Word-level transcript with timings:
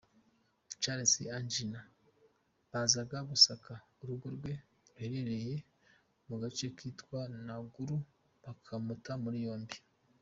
Charles 0.81 1.13
Angina, 1.37 1.81
bazaga 2.71 3.17
gusaka 3.29 3.73
urugo 4.01 4.27
rwe 4.35 4.53
ruherereye 4.85 5.55
mu 6.27 6.35
gace 6.41 6.65
kitwa 6.77 7.19
Naguru 7.45 7.95
bakamuta 8.43 9.11
muri 9.23 9.37
yombi. 9.45 9.77